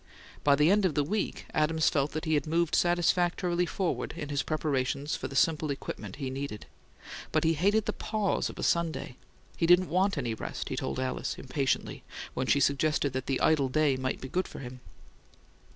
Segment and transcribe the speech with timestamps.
[0.43, 4.29] By the end of the week, Adams felt that he had moved satisfactorily forward in
[4.29, 6.65] his preparations for the simple equipment he needed;
[7.31, 9.17] but he hated the pause of Sunday.
[9.57, 12.01] He didn't WANT any rest, he told Alice impatiently,
[12.33, 14.79] when she suggested that the idle day might be good for him.